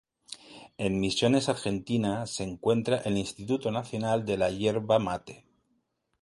En 0.79 0.99
Misiones 0.99 1.47
Argentina 1.47 2.25
se 2.25 2.41
encuentra 2.43 2.97
el 2.97 3.19
Instituto 3.19 3.69
Nacional 3.69 4.25
de 4.25 4.35
la 4.35 4.49
Yerba 4.49 4.97
Mate. 4.97 5.45